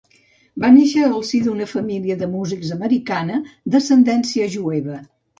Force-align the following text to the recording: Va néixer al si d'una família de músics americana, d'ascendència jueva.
Va 0.61 0.69
néixer 0.75 1.01
al 1.07 1.19
si 1.31 1.41
d'una 1.47 1.67
família 1.73 2.15
de 2.21 2.29
músics 2.35 2.71
americana, 2.77 3.37
d'ascendència 3.75 4.49
jueva. 4.55 4.97